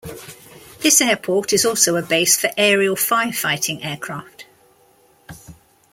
[0.79, 4.45] This airport is also a base for aerial firefighting aircraft.